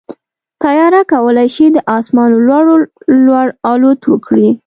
طیاره 0.63 1.01
کولی 1.11 1.47
شي 1.55 1.65
د 1.71 1.77
اسمان 1.97 2.29
له 2.33 2.39
لوړو 2.47 2.75
لوړ 3.27 3.47
الوت 3.71 4.01
وکړي. 4.07 4.49